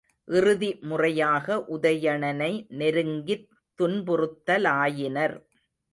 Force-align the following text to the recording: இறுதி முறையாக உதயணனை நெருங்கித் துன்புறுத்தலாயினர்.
இறுதி 0.27 0.79
முறையாக 0.81 1.57
உதயணனை 1.69 2.51
நெருங்கித் 2.71 3.45
துன்புறுத்தலாயினர். 3.79 5.37